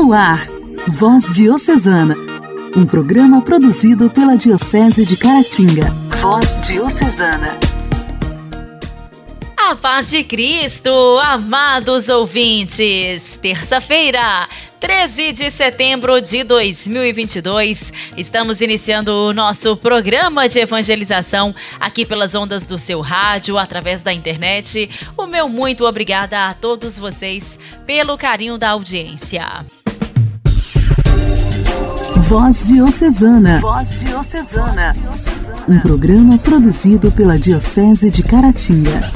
[0.00, 0.46] No ar,
[0.86, 2.16] Voz Diocesana,
[2.76, 5.90] um programa produzido pela Diocese de Caratinga.
[6.20, 7.58] Voz Diocesana.
[9.56, 10.88] A paz de Cristo,
[11.20, 13.40] amados ouvintes.
[13.42, 14.48] Terça-feira,
[14.78, 22.66] 13 de setembro de 2022, estamos iniciando o nosso programa de evangelização aqui pelas ondas
[22.66, 24.88] do seu rádio, através da internet.
[25.16, 29.66] O meu muito obrigada a todos vocês pelo carinho da audiência.
[32.28, 33.58] Voz Diocesana.
[33.58, 34.94] Voz Diocesana.
[35.66, 39.10] Um programa produzido pela Diocese de Caratinga.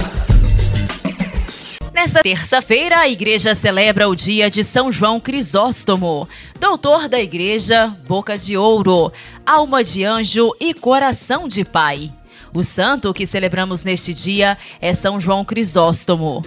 [1.92, 6.26] Nesta terça-feira, a igreja celebra o dia de São João Crisóstomo,
[6.58, 9.12] doutor da igreja, boca de ouro,
[9.44, 12.10] alma de anjo e coração de pai.
[12.54, 16.40] O santo que celebramos neste dia é São João Crisóstomo.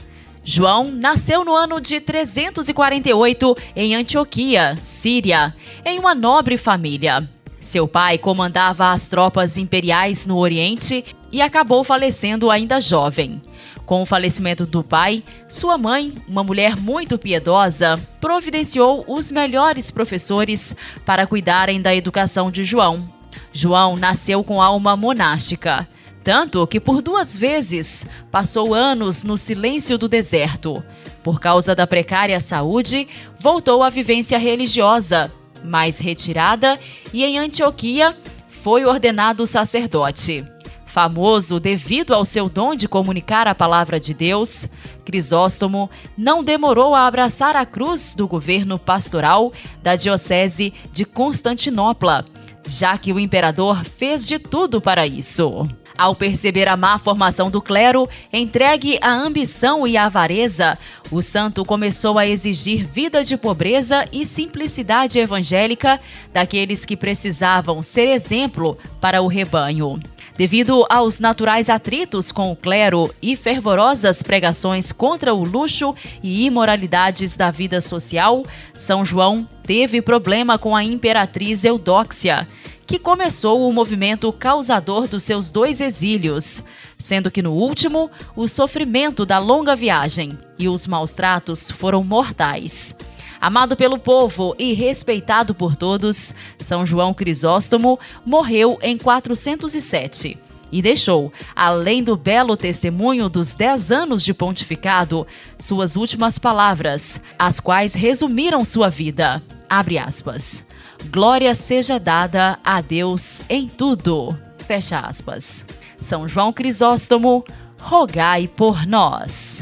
[0.48, 7.28] João nasceu no ano de 348 em Antioquia, Síria, em uma nobre família.
[7.60, 13.42] Seu pai comandava as tropas imperiais no Oriente e acabou falecendo ainda jovem.
[13.88, 20.76] Com o falecimento do pai, sua mãe, uma mulher muito piedosa, providenciou os melhores professores
[21.04, 23.04] para cuidarem da educação de João.
[23.52, 25.88] João nasceu com alma monástica,
[26.26, 30.84] tanto que por duas vezes passou anos no silêncio do deserto.
[31.24, 33.08] Por causa da precária saúde,
[33.40, 35.32] voltou à vivência religiosa,
[35.64, 36.80] mais retirada,
[37.14, 38.18] e em Antioquia
[38.50, 40.44] foi ordenado sacerdote.
[40.88, 44.68] Famoso devido ao seu dom de comunicar a palavra de Deus,
[45.06, 52.26] Crisóstomo não demorou a abraçar a cruz do governo pastoral da Diocese de Constantinopla,
[52.68, 55.68] já que o imperador fez de tudo para isso.
[55.98, 60.78] Ao perceber a má formação do clero, entregue à ambição e à avareza,
[61.10, 66.00] o santo começou a exigir vida de pobreza e simplicidade evangélica
[66.34, 69.98] daqueles que precisavam ser exemplo para o rebanho.
[70.38, 77.38] Devido aos naturais atritos com o clero e fervorosas pregações contra o luxo e imoralidades
[77.38, 82.46] da vida social, São João teve problema com a imperatriz Eudóxia,
[82.86, 86.64] que começou o movimento causador dos seus dois exílios,
[87.00, 92.96] sendo que no último, o sofrimento da longa viagem e os maus tratos foram mortais.
[93.42, 100.38] Amado pelo povo e respeitado por todos, São João Crisóstomo morreu em 407
[100.72, 105.26] e deixou, além do belo testemunho dos dez anos de pontificado,
[105.58, 109.42] suas últimas palavras, as quais resumiram sua vida.
[109.70, 110.66] Abre aspas.
[111.12, 114.38] Glória seja dada a Deus em tudo.
[114.66, 115.66] Fecha aspas.
[116.00, 117.44] São João Crisóstomo,
[117.80, 119.62] rogai por nós.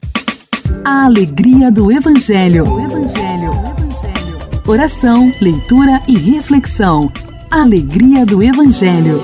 [0.86, 2.66] A alegria do Evangelho.
[2.70, 3.52] O Evangelho.
[3.52, 4.64] O Evangelho.
[4.68, 7.12] Oração, leitura e reflexão.
[7.52, 9.22] Alegria do Evangelho.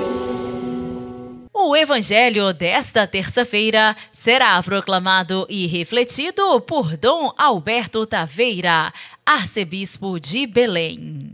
[1.53, 8.94] O Evangelho desta terça-feira será proclamado e refletido por Dom Alberto Taveira,
[9.25, 11.31] arcebispo de Belém.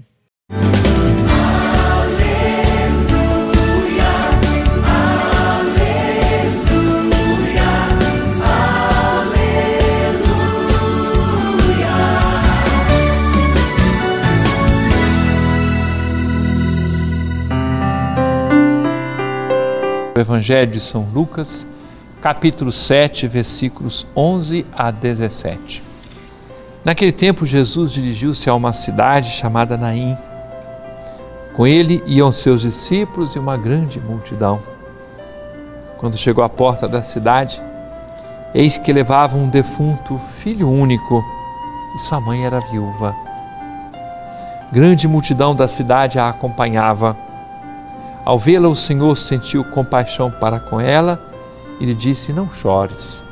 [20.17, 21.67] Evangelho de São Lucas,
[22.21, 25.83] capítulo 7, versículos 11 a 17.
[26.85, 30.15] Naquele tempo, Jesus dirigiu-se a uma cidade chamada Naim.
[31.55, 34.61] Com ele iam seus discípulos e uma grande multidão.
[35.97, 37.61] Quando chegou à porta da cidade,
[38.53, 41.23] eis que levava um defunto filho único
[41.95, 43.15] e sua mãe era viúva.
[44.71, 47.15] Grande multidão da cidade a acompanhava
[48.25, 51.21] ao vê-la, o Senhor sentiu compaixão para com ela
[51.79, 53.23] e lhe disse: Não chores.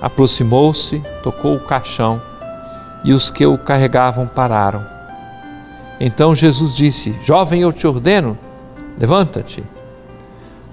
[0.00, 2.22] Aproximou-se, tocou o caixão
[3.02, 4.97] e os que o carregavam pararam.
[6.00, 8.38] Então Jesus disse: Jovem, eu te ordeno,
[8.98, 9.64] levanta-te.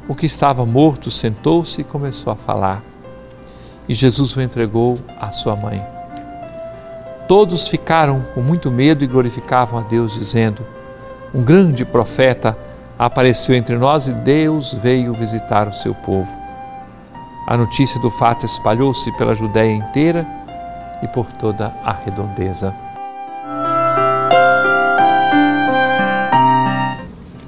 [0.07, 2.83] O que estava morto sentou-se e começou a falar.
[3.89, 5.83] E Jesus o entregou à sua mãe.
[7.27, 10.63] Todos ficaram com muito medo e glorificavam a Deus, dizendo:
[11.33, 12.55] Um grande profeta
[12.99, 16.31] apareceu entre nós e Deus veio visitar o seu povo.
[17.47, 20.25] A notícia do fato espalhou-se pela Judéia inteira
[21.01, 22.84] e por toda a redondeza.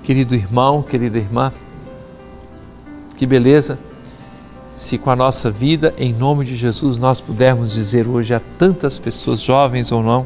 [0.07, 1.51] Querido irmão, querida irmã,
[3.18, 3.77] que beleza
[4.74, 8.98] se com a nossa vida, em nome de Jesus, nós pudermos dizer hoje a tantas
[8.98, 10.25] pessoas, jovens ou não,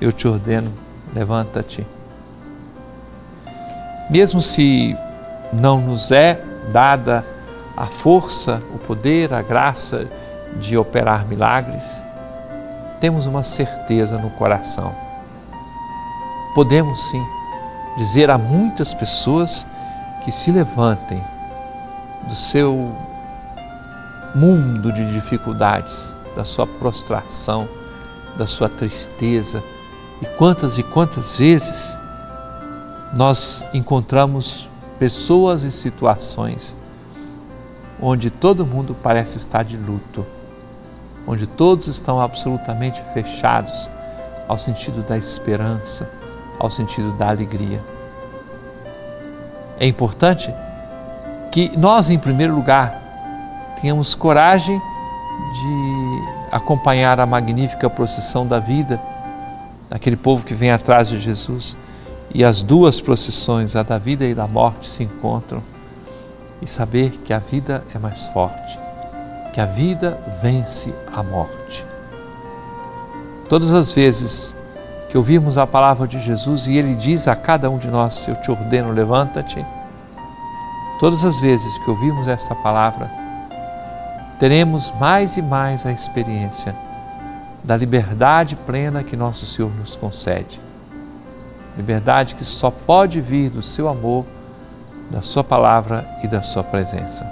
[0.00, 0.72] eu te ordeno,
[1.12, 1.84] levanta-te.
[4.08, 4.96] Mesmo se
[5.52, 6.40] não nos é
[6.70, 7.26] dada
[7.76, 10.06] a força, o poder, a graça
[10.56, 12.00] de operar milagres,
[13.00, 14.94] temos uma certeza no coração.
[16.54, 17.37] Podemos sim
[17.98, 19.66] dizer a muitas pessoas
[20.24, 21.22] que se levantem
[22.28, 22.96] do seu
[24.34, 27.68] mundo de dificuldades, da sua prostração,
[28.36, 29.62] da sua tristeza.
[30.22, 31.98] E quantas e quantas vezes
[33.16, 34.68] nós encontramos
[34.98, 36.76] pessoas e situações
[38.00, 40.24] onde todo mundo parece estar de luto,
[41.26, 43.90] onde todos estão absolutamente fechados
[44.46, 46.08] ao sentido da esperança,
[46.58, 47.82] ao sentido da alegria.
[49.78, 50.52] É importante
[51.52, 54.78] que nós, em primeiro lugar, tenhamos coragem
[55.52, 59.00] de acompanhar a magnífica procissão da vida,
[59.88, 61.76] daquele povo que vem atrás de Jesus,
[62.34, 65.62] e as duas procissões, a da vida e da morte, se encontram,
[66.60, 68.78] e saber que a vida é mais forte,
[69.52, 71.86] que a vida vence a morte.
[73.48, 74.54] Todas as vezes
[75.08, 78.36] que ouvirmos a palavra de Jesus e ele diz a cada um de nós: Eu
[78.36, 79.64] te ordeno, levanta-te.
[81.00, 83.10] Todas as vezes que ouvirmos esta palavra,
[84.38, 86.74] teremos mais e mais a experiência
[87.62, 90.60] da liberdade plena que nosso Senhor nos concede.
[91.76, 94.24] Liberdade que só pode vir do seu amor,
[95.10, 97.26] da sua palavra e da sua presença.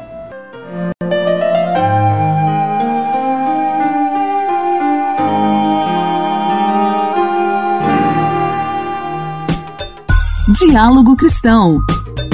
[10.77, 11.81] Diálogo Cristão.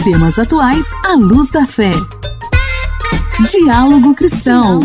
[0.02, 1.92] Temas atuais à luz da fé.
[3.48, 4.80] Diálogo Cristão.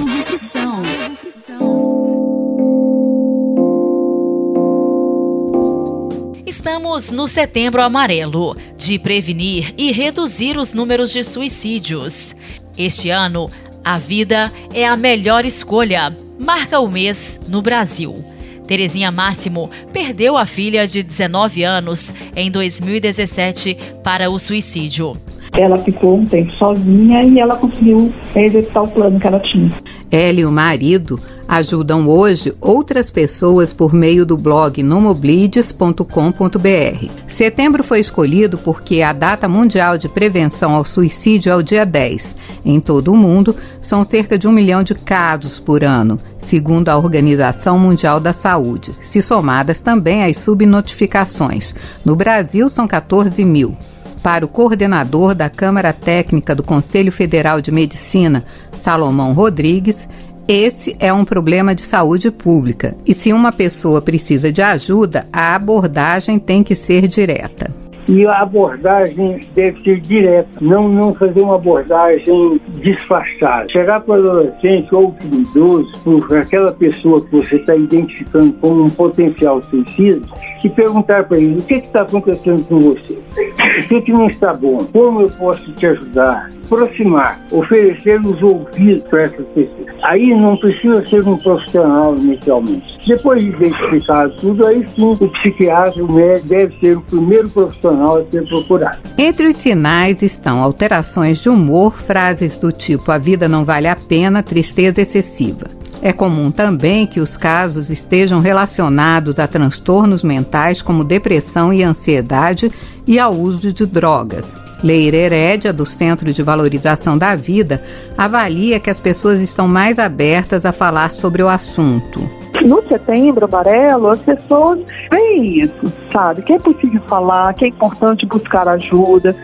[6.46, 12.36] Estamos no Setembro Amarelo de prevenir e reduzir os números de suicídios.
[12.78, 13.50] Este ano,
[13.84, 16.16] a vida é a melhor escolha.
[16.38, 18.24] Marca o mês no Brasil.
[18.68, 25.16] Terezinha Máximo perdeu a filha de 19 anos em 2017 para o suicídio.
[25.54, 29.70] Ela ficou um tempo sozinha e ela conseguiu executar o plano que ela tinha.
[30.12, 37.12] Ela e o marido ajudam hoje outras pessoas por meio do blog nomoblides.com.br.
[37.28, 42.36] Setembro foi escolhido porque a data mundial de prevenção ao suicídio é o dia 10.
[42.66, 46.98] Em todo o mundo, são cerca de um milhão de casos por ano, segundo a
[46.98, 51.74] Organização Mundial da Saúde, se somadas também as subnotificações.
[52.04, 53.78] No Brasil, são 14 mil
[54.22, 58.44] para o coordenador da Câmara Técnica do Conselho Federal de Medicina,
[58.80, 60.08] Salomão Rodrigues,
[60.48, 65.56] esse é um problema de saúde pública e se uma pessoa precisa de ajuda, a
[65.56, 67.87] abordagem tem que ser direta.
[68.08, 73.68] E a abordagem deve ser direta, não, não fazer uma abordagem disfarçada.
[73.70, 75.92] Chegar para o adolescente ou para o idoso,
[76.40, 80.26] aquela pessoa que você está identificando como um potencial suicida,
[80.64, 84.54] e perguntar para ele o que está acontecendo com você, o que, que não está
[84.54, 89.88] bom, como eu posso te ajudar, aproximar, oferecer os ouvidos para essas pessoas.
[90.04, 92.97] Aí não precisa ser um profissional inicialmente.
[93.08, 98.18] Depois de identificar tudo, aí sim o psiquiatra, o médico, deve ser o primeiro profissional
[98.18, 98.98] a ser procurado.
[99.18, 103.96] Entre os sinais estão alterações de humor, frases do tipo a vida não vale a
[103.96, 105.68] pena, tristeza excessiva.
[106.02, 112.72] É comum também que os casos estejam relacionados a transtornos mentais como depressão e ansiedade
[113.06, 114.67] e ao uso de drogas.
[114.84, 117.82] Leire Herédia, do Centro de Valorização da Vida,
[118.18, 122.20] avalia que as pessoas estão mais abertas a falar sobre o assunto.
[122.64, 124.80] No setembro amarelo, as pessoas
[125.12, 126.42] veem isso, sabe?
[126.42, 129.36] Que é possível falar, que é importante buscar ajuda,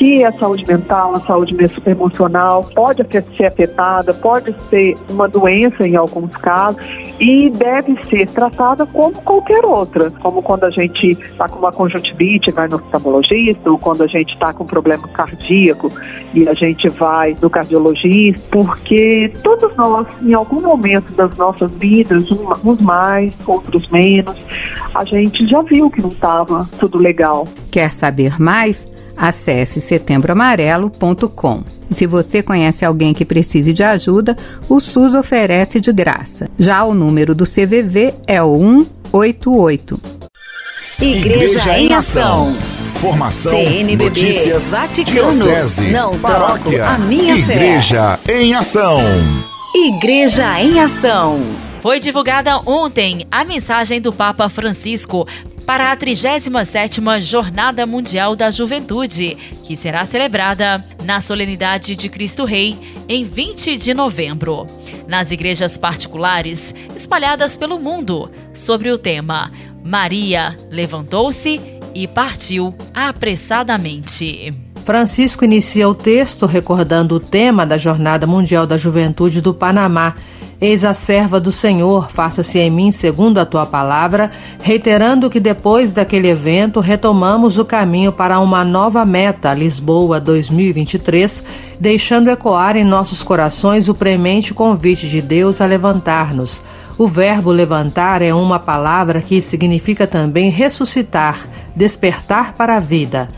[0.00, 1.54] que a saúde mental, a saúde
[1.84, 6.82] emocional pode ser afetada, pode ser uma doença em alguns casos
[7.20, 12.50] e deve ser tratada como qualquer outra, como quando a gente está com uma conjuntivite
[12.50, 15.92] vai no oftalmologista, ou quando a gente está com um problema cardíaco
[16.32, 22.24] e a gente vai no cardiologista, porque todos nós, em algum momento das nossas vidas,
[22.64, 24.34] uns mais, outros menos,
[24.94, 27.46] a gente já viu que não estava tudo legal.
[27.70, 28.90] Quer saber mais?
[29.22, 31.62] Acesse setembroamarelo.com.
[31.90, 34.34] E se você conhece alguém que precise de ajuda,
[34.66, 36.48] o SUS oferece de graça.
[36.58, 38.58] Já o número do CVV é o
[39.12, 40.00] 188.
[41.02, 42.56] Igreja, Igreja em Ação.
[42.94, 48.42] Formação, CNBB, notícias, Vaticano, diocese, não paróquia, troco a minha Igreja fé.
[48.42, 49.00] em Ação.
[49.74, 51.69] Igreja em Ação.
[51.80, 55.26] Foi divulgada ontem a mensagem do Papa Francisco
[55.64, 62.76] para a 37ª Jornada Mundial da Juventude, que será celebrada na Solenidade de Cristo Rei
[63.08, 64.66] em 20 de novembro,
[65.08, 69.50] nas igrejas particulares espalhadas pelo mundo, sobre o tema
[69.82, 71.60] Maria levantou-se
[71.94, 74.52] e partiu apressadamente.
[74.84, 80.16] Francisco inicia o texto recordando o tema da Jornada Mundial da Juventude do Panamá.
[80.60, 84.30] Eis a serva do Senhor, faça-se em mim segundo a tua palavra,
[84.62, 91.42] reiterando que depois daquele evento retomamos o caminho para uma nova meta, Lisboa 2023,
[91.80, 96.60] deixando ecoar em nossos corações o premente convite de Deus a levantar-nos.
[96.98, 101.38] O verbo levantar é uma palavra que significa também ressuscitar,
[101.74, 103.30] despertar para a vida.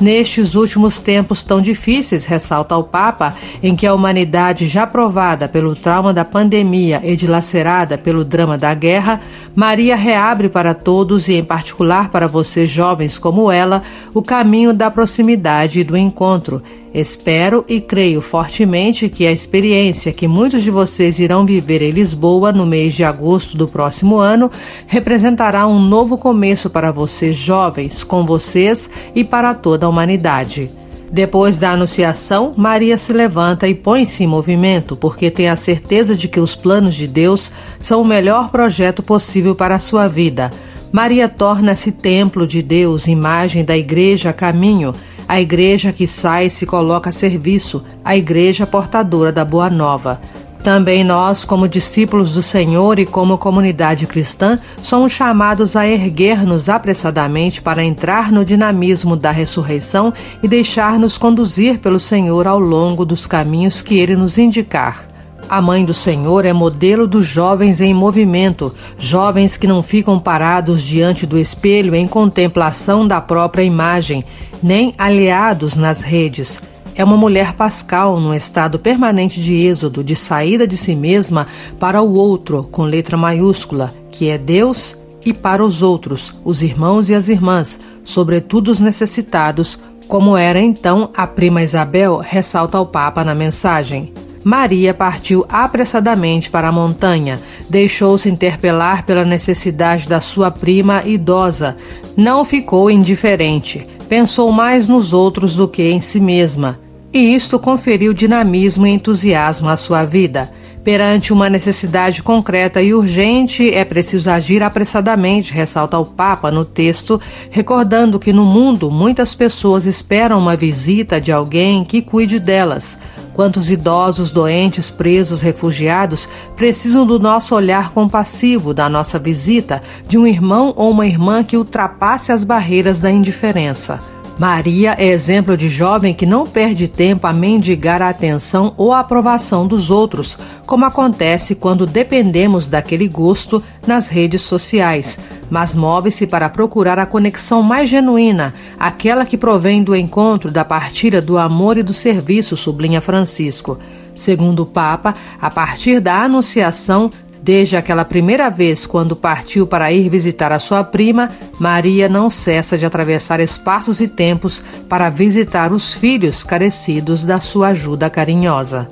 [0.00, 5.76] Nestes últimos tempos tão difíceis, ressalta o Papa, em que a humanidade já provada pelo
[5.76, 9.20] trauma da pandemia e dilacerada pelo drama da guerra,
[9.54, 13.82] Maria reabre para todos e, em particular para vocês jovens como ela,
[14.14, 16.62] o caminho da proximidade e do encontro.
[16.92, 22.50] Espero e creio fortemente que a experiência que muitos de vocês irão viver em Lisboa
[22.50, 24.50] no mês de agosto do próximo ano
[24.88, 30.68] representará um novo começo para vocês jovens, com vocês e para toda a humanidade.
[31.12, 36.26] Depois da anunciação, Maria se levanta e põe-se em movimento, porque tem a certeza de
[36.26, 40.50] que os planos de Deus são o melhor projeto possível para a sua vida.
[40.92, 44.92] Maria torna-se templo de Deus, imagem da igreja caminho
[45.30, 50.20] a igreja que sai e se coloca a serviço, a igreja portadora da boa nova.
[50.64, 57.62] Também nós, como discípulos do Senhor e como comunidade cristã, somos chamados a erguer-nos apressadamente
[57.62, 63.82] para entrar no dinamismo da ressurreição e deixar-nos conduzir pelo Senhor ao longo dos caminhos
[63.82, 65.09] que Ele nos indicar.
[65.50, 70.80] A mãe do Senhor é modelo dos jovens em movimento, jovens que não ficam parados
[70.80, 74.24] diante do espelho em contemplação da própria imagem,
[74.62, 76.62] nem aliados nas redes.
[76.94, 81.48] É uma mulher pascal num estado permanente de êxodo, de saída de si mesma
[81.80, 87.10] para o outro, com letra maiúscula, que é Deus, e para os outros, os irmãos
[87.10, 89.76] e as irmãs, sobretudo os necessitados,
[90.06, 94.12] como era então a prima Isabel, ressalta o Papa na mensagem.
[94.42, 101.76] Maria partiu apressadamente para a montanha, deixou-se interpelar pela necessidade da sua prima idosa.
[102.16, 106.78] Não ficou indiferente, pensou mais nos outros do que em si mesma.
[107.12, 110.50] E isto conferiu dinamismo e entusiasmo à sua vida.
[110.82, 117.20] Perante uma necessidade concreta e urgente, é preciso agir apressadamente, ressalta o Papa no texto,
[117.50, 122.98] recordando que no mundo muitas pessoas esperam uma visita de alguém que cuide delas.
[123.40, 130.26] Quantos idosos, doentes, presos, refugiados precisam do nosso olhar compassivo, da nossa visita, de um
[130.26, 133.98] irmão ou uma irmã que ultrapasse as barreiras da indiferença.
[134.40, 139.00] Maria é exemplo de jovem que não perde tempo a mendigar a atenção ou a
[139.00, 145.18] aprovação dos outros, como acontece quando dependemos daquele gosto nas redes sociais,
[145.50, 151.20] mas move-se para procurar a conexão mais genuína, aquela que provém do encontro, da partilha,
[151.20, 153.78] do amor e do serviço, sublinha Francisco.
[154.16, 157.10] Segundo o Papa, a partir da Anunciação,
[157.42, 162.76] Desde aquela primeira vez, quando partiu para ir visitar a sua prima, Maria não cessa
[162.76, 168.88] de atravessar espaços e tempos para visitar os filhos carecidos da sua ajuda carinhosa.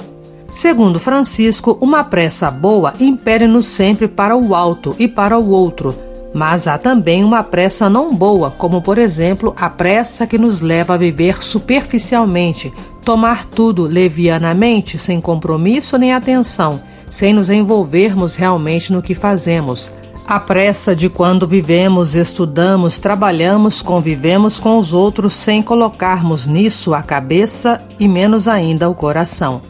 [0.53, 5.95] Segundo Francisco, uma pressa boa impere-nos sempre para o alto e para o outro,
[6.33, 10.95] mas há também uma pressa não boa, como por exemplo a pressa que nos leva
[10.95, 12.73] a viver superficialmente,
[13.05, 19.93] tomar tudo levianamente, sem compromisso nem atenção sem nos envolvermos realmente no que fazemos.
[20.27, 27.01] A pressa de quando vivemos, estudamos, trabalhamos, convivemos com os outros sem colocarmos nisso a
[27.01, 29.63] cabeça e menos ainda o coração.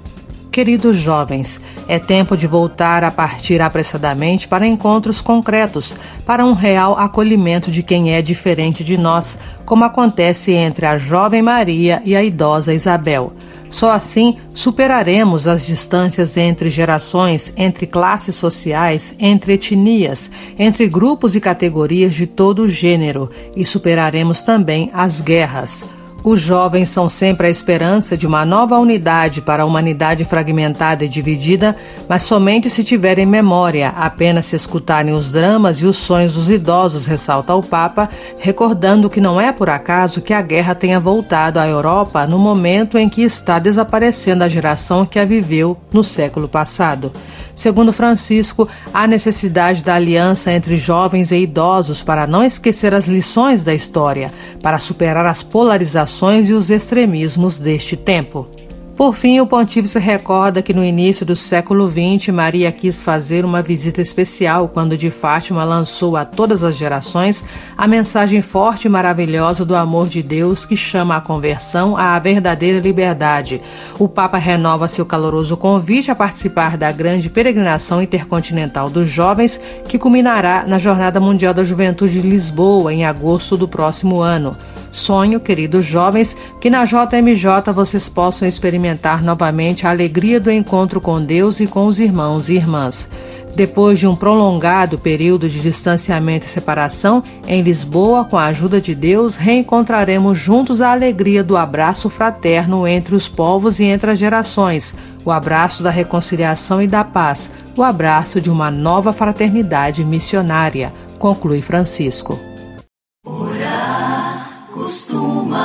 [0.50, 6.98] Queridos jovens, é tempo de voltar a partir apressadamente para encontros concretos, para um real
[6.98, 12.24] acolhimento de quem é diferente de nós, como acontece entre a jovem Maria e a
[12.24, 13.32] idosa Isabel.
[13.70, 21.40] Só assim superaremos as distâncias entre gerações, entre classes sociais, entre etnias, entre grupos e
[21.40, 25.84] categorias de todo gênero e superaremos também as guerras.
[26.28, 31.08] Os jovens são sempre a esperança de uma nova unidade para a humanidade fragmentada e
[31.08, 31.74] dividida,
[32.06, 37.06] mas somente se tiverem memória, apenas se escutarem os dramas e os sonhos dos idosos,
[37.06, 41.66] ressalta o Papa, recordando que não é por acaso que a guerra tenha voltado à
[41.66, 47.10] Europa no momento em que está desaparecendo a geração que a viveu no século passado.
[47.54, 53.64] Segundo Francisco, há necessidade da aliança entre jovens e idosos para não esquecer as lições
[53.64, 54.32] da história,
[54.62, 56.17] para superar as polarizações
[56.48, 58.57] e os extremismos deste tempo.
[58.98, 63.62] Por fim, o pontífice recorda que no início do século XX, Maria quis fazer uma
[63.62, 67.44] visita especial quando de Fátima lançou a todas as gerações
[67.76, 72.80] a mensagem forte e maravilhosa do amor de Deus que chama a conversão à verdadeira
[72.80, 73.62] liberdade.
[74.00, 79.96] O Papa renova seu caloroso convite a participar da grande peregrinação intercontinental dos jovens que
[79.96, 84.56] culminará na Jornada Mundial da Juventude de Lisboa em agosto do próximo ano.
[84.90, 88.87] Sonho, queridos jovens, que na JMJ vocês possam experimentar
[89.22, 93.08] novamente a alegria do encontro com Deus e com os irmãos e irmãs.
[93.54, 98.94] Depois de um prolongado período de distanciamento e separação, em Lisboa, com a ajuda de
[98.94, 104.94] Deus, reencontraremos juntos a alegria do abraço fraterno entre os povos e entre as gerações,
[105.24, 111.60] o abraço da reconciliação e da paz, o abraço de uma nova fraternidade missionária, conclui
[111.60, 112.38] Francisco.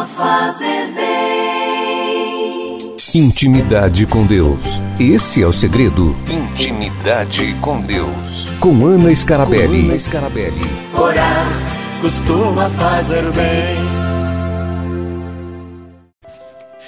[0.06, 0.73] fazer bem.
[3.16, 4.82] Intimidade com Deus.
[5.00, 6.16] Esse é o segredo.
[6.28, 8.50] Intimidade com Deus.
[8.60, 9.84] Com Ana Scarabelli.
[9.84, 10.62] Com Ana Scarabelli.
[11.00, 11.46] Orar
[12.02, 13.78] costuma fazer bem.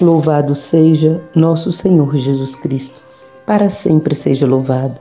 [0.01, 3.00] Louvado seja nosso Senhor Jesus Cristo.
[3.46, 4.96] Para sempre seja louvado.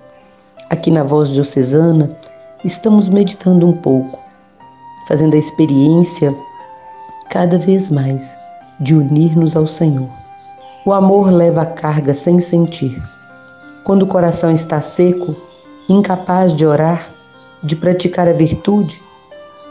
[0.68, 2.14] Aqui na Voz Diocesana,
[2.62, 4.18] estamos meditando um pouco,
[5.08, 6.36] fazendo a experiência
[7.30, 8.36] cada vez mais
[8.78, 10.23] de unir-nos ao Senhor.
[10.86, 13.02] O amor leva a carga sem sentir.
[13.84, 15.34] Quando o coração está seco,
[15.88, 17.08] incapaz de orar,
[17.62, 19.00] de praticar a virtude,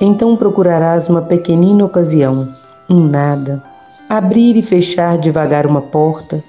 [0.01, 2.50] então procurarás uma pequenina ocasião,
[2.89, 3.62] um nada,
[4.10, 6.43] abrir e fechar devagar uma porta,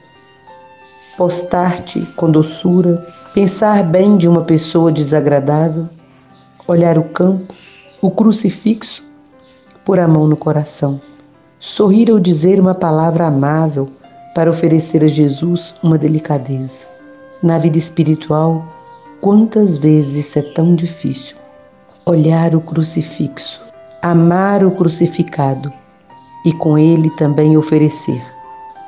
[1.19, 5.87] postar-te com doçura, pensar bem de uma pessoa desagradável,
[6.67, 7.53] olhar o campo,
[8.01, 9.03] o crucifixo
[9.85, 10.99] pôr a mão no coração,
[11.61, 13.91] sorrir ou dizer uma palavra amável
[14.35, 16.85] para oferecer a Jesus uma delicadeza.
[17.43, 18.65] Na vida espiritual,
[19.21, 21.37] quantas vezes é tão difícil?
[22.05, 23.63] Olhar o crucifixo,
[24.03, 25.73] amar o crucificado
[26.45, 28.23] e com ele também oferecer,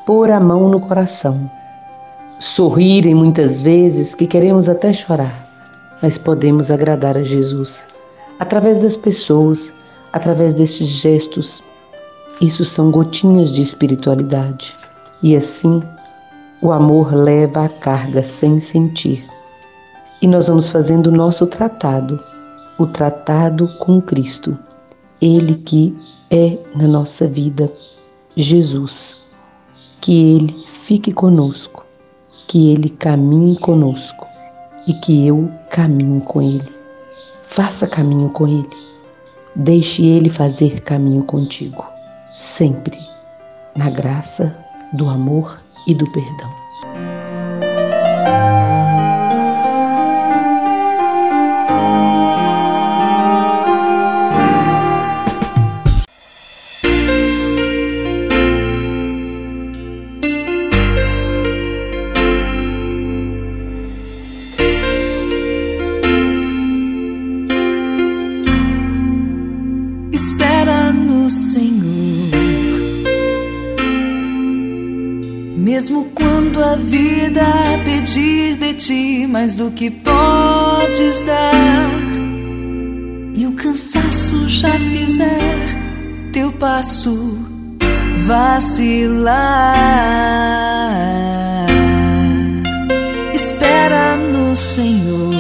[0.05, 1.51] pôr a mão no coração.
[2.39, 5.49] Sorrirem muitas vezes que queremos até chorar,
[6.03, 7.87] mas podemos agradar a Jesus
[8.39, 9.73] através das pessoas
[10.13, 11.63] através destes gestos.
[12.41, 14.75] Isso são gotinhas de espiritualidade.
[15.23, 15.83] E assim,
[16.61, 19.25] o amor leva a carga sem sentir.
[20.21, 22.21] E nós vamos fazendo o nosso tratado,
[22.79, 24.57] o tratado com Cristo,
[25.21, 25.97] Ele que
[26.31, 27.71] é na nossa vida
[28.37, 29.17] Jesus.
[30.01, 31.85] Que Ele fique conosco,
[32.49, 34.27] que Ele caminhe conosco
[34.87, 36.73] e que eu caminhe com Ele.
[37.49, 38.87] Faça caminho com Ele
[39.59, 41.83] Deixe Ele fazer caminho contigo,
[42.35, 42.99] sempre
[43.75, 44.55] na graça
[44.97, 46.66] do amor e do perdão.
[79.57, 81.91] Do que podes dar.
[83.35, 87.39] E o cansaço já fizer teu passo
[88.27, 89.37] vacilar.
[93.35, 95.35] Espera no Senhor.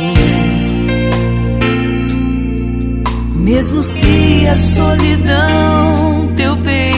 [3.35, 6.96] Mesmo se a solidão teu peito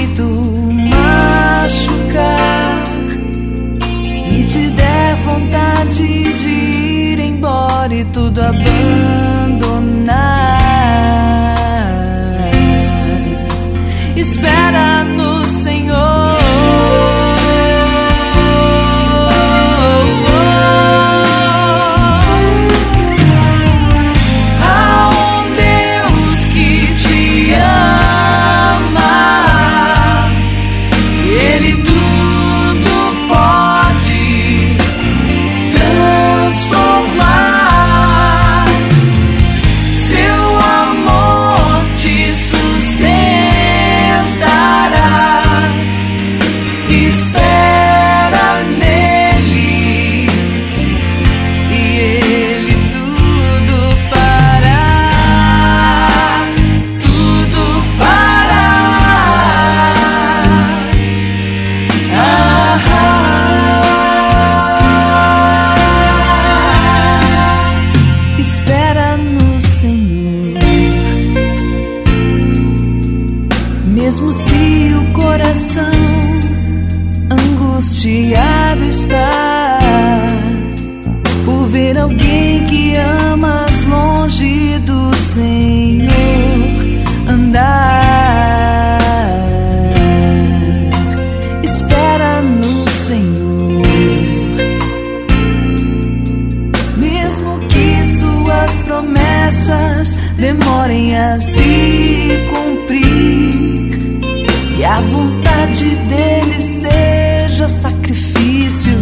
[104.79, 108.93] e a vontade dele seja sacrifício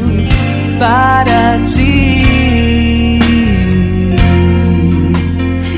[0.79, 3.19] para ti.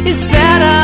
[0.06, 0.77] Espera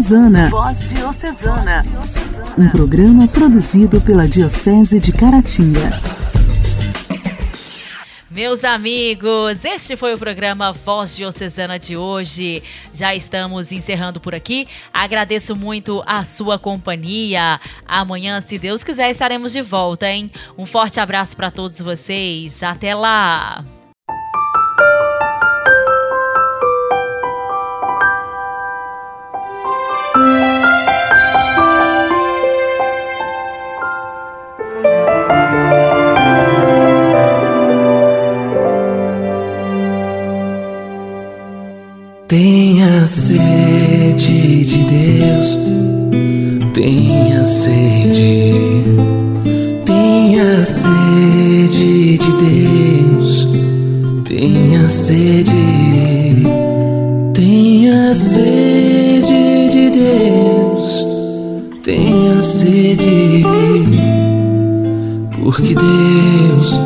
[0.00, 0.48] Diocesana.
[0.48, 1.84] Voz Diocesana.
[2.56, 6.00] Um programa produzido pela Diocese de Caratinga.
[8.30, 12.62] Meus amigos, este foi o programa Voz Diocesana de hoje.
[12.94, 14.66] Já estamos encerrando por aqui.
[14.90, 17.60] Agradeço muito a sua companhia.
[17.86, 20.30] Amanhã, se Deus quiser, estaremos de volta, hein?
[20.56, 22.62] Um forte abraço para todos vocês.
[22.62, 23.62] Até lá!
[47.50, 48.84] Sede,
[49.84, 53.48] tenha sede de Deus,
[54.24, 56.46] tenha sede,
[57.34, 61.04] tenha sede de Deus,
[61.82, 63.44] tenha sede,
[65.42, 66.80] porque Deus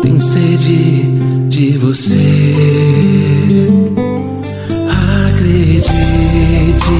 [0.00, 1.02] tem sede
[1.50, 2.16] de você
[5.30, 5.92] acredite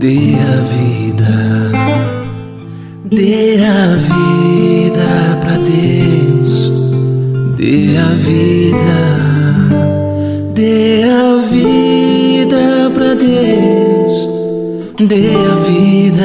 [0.00, 1.34] dê a vida,
[3.04, 6.72] dê a vida pra Deus,
[7.58, 8.96] dê a vida,
[10.54, 14.28] dê a vida pra Deus,
[15.06, 16.24] dê a vida,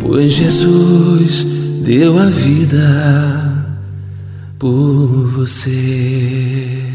[0.00, 1.46] pois Jesus
[1.84, 3.64] deu a vida
[4.58, 5.08] por.
[5.38, 6.87] Você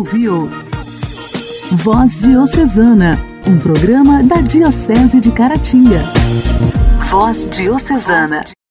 [0.00, 0.48] ouviu
[1.72, 6.00] Voz Diocesana, um programa da Diocese de Caratinga.
[7.10, 8.44] Voz Diocesana.